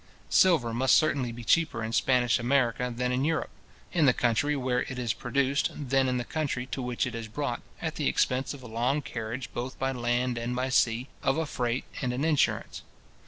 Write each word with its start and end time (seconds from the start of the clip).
Silver 0.31 0.73
must 0.73 0.95
certainly 0.95 1.31
be 1.31 1.43
cheaper 1.43 1.83
in 1.83 1.93
Spanish 1.93 2.39
America 2.39 2.91
than 2.97 3.11
in 3.11 3.23
Europe; 3.23 3.51
in 3.93 4.07
the 4.07 4.15
country 4.15 4.55
where 4.55 4.81
it 4.81 4.97
is 4.97 5.13
produced, 5.13 5.69
than 5.75 6.09
in 6.09 6.17
the 6.17 6.23
country 6.25 6.65
to 6.65 6.81
which 6.81 7.05
it 7.05 7.13
is 7.13 7.27
brought, 7.27 7.61
at 7.79 7.97
the 7.97 8.07
expense 8.07 8.55
of 8.55 8.63
a 8.63 8.67
long 8.67 9.03
carriage 9.03 9.53
both 9.53 9.77
by 9.77 9.91
land 9.91 10.39
and 10.39 10.55
by 10.55 10.69
sea, 10.69 11.07
of 11.21 11.37
a 11.37 11.45
freight, 11.45 11.83
and 12.01 12.13
an 12.13 12.25
insurance. 12.25 12.81